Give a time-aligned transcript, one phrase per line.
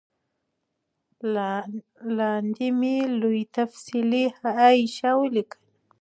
[2.17, 5.59] لاندي مي لوی تفصیلي حاشیه ولیکل